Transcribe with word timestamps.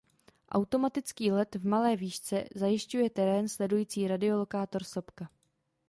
Automatický 0.49 1.31
let 1.31 1.55
v 1.55 1.65
malé 1.67 1.95
výšce 1.95 2.45
zajišťuje 2.55 3.09
terén 3.09 3.47
sledující 3.49 4.07
radiolokátor 4.07 4.83
Sopka. 4.83 5.29